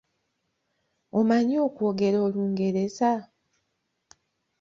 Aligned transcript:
Omanyi 1.19 1.55
okwogera 1.67 2.17
Olungereza? 2.27 3.11